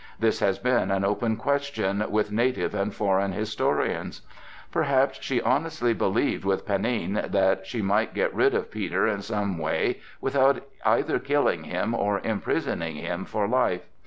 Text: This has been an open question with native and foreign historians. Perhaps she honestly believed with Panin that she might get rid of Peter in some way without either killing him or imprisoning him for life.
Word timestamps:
This 0.17 0.39
has 0.39 0.57
been 0.57 0.89
an 0.89 1.05
open 1.05 1.37
question 1.37 2.03
with 2.09 2.31
native 2.31 2.73
and 2.73 2.91
foreign 2.91 3.33
historians. 3.33 4.23
Perhaps 4.71 5.21
she 5.21 5.43
honestly 5.43 5.93
believed 5.93 6.43
with 6.43 6.65
Panin 6.65 7.23
that 7.29 7.67
she 7.67 7.83
might 7.83 8.15
get 8.15 8.33
rid 8.33 8.55
of 8.55 8.71
Peter 8.71 9.05
in 9.07 9.21
some 9.21 9.59
way 9.59 9.99
without 10.19 10.63
either 10.83 11.19
killing 11.19 11.65
him 11.65 11.93
or 11.93 12.19
imprisoning 12.21 12.95
him 12.95 13.25
for 13.25 13.47
life. 13.47 13.83